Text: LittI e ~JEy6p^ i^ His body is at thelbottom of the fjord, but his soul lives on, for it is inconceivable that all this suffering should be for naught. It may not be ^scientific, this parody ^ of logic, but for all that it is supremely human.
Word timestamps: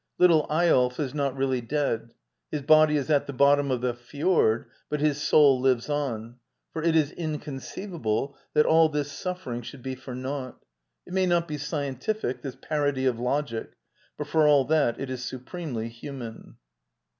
LittI 0.19 0.33
e 0.33 0.71
~JEy6p^ 0.71 1.67
i^ 1.69 2.09
His 2.49 2.63
body 2.63 2.97
is 2.97 3.11
at 3.11 3.27
thelbottom 3.27 3.71
of 3.71 3.81
the 3.81 3.93
fjord, 3.93 4.65
but 4.89 4.99
his 4.99 5.21
soul 5.21 5.61
lives 5.61 5.91
on, 5.91 6.37
for 6.73 6.81
it 6.81 6.95
is 6.95 7.11
inconceivable 7.11 8.35
that 8.55 8.65
all 8.65 8.89
this 8.89 9.11
suffering 9.11 9.61
should 9.61 9.83
be 9.83 9.93
for 9.93 10.15
naught. 10.15 10.57
It 11.05 11.13
may 11.13 11.27
not 11.27 11.47
be 11.47 11.57
^scientific, 11.57 12.41
this 12.41 12.57
parody 12.59 13.03
^ 13.03 13.07
of 13.09 13.19
logic, 13.19 13.73
but 14.17 14.25
for 14.25 14.47
all 14.47 14.65
that 14.65 14.99
it 14.99 15.11
is 15.11 15.23
supremely 15.23 15.87
human. 15.87 16.55